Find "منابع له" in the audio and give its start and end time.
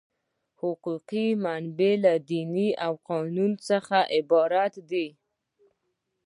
1.43-2.13